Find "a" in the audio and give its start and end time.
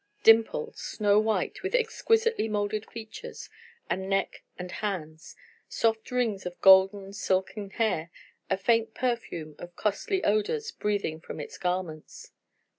8.49-8.57